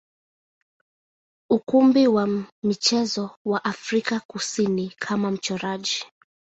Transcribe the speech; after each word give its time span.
ukumbi 1.51 2.07
wa 2.07 2.45
michezo 2.63 3.29
wa 3.45 3.63
Afrika 3.65 4.19
Kusini 4.27 4.93
kama 4.99 5.31
mchoraji. 5.31 6.05